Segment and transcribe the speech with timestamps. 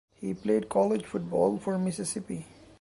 [0.15, 2.47] He played college football for Mississippi.